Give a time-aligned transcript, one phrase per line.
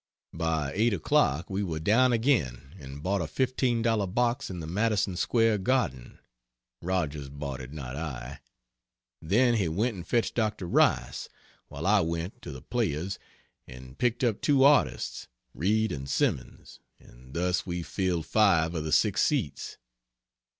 [0.33, 4.65] By 8 o'clock we were down again and bought a fifteen dollar box in the
[4.65, 6.17] Madison Square Garden
[6.81, 8.39] (Rogers bought it, not I,)
[9.21, 10.65] then he went and fetched Dr.
[10.67, 11.29] Rice
[11.67, 13.19] while I (went) to the Players
[13.67, 18.91] and picked up two artists Reid and Simmons and thus we filled 5 of the
[18.91, 19.77] 6 seats.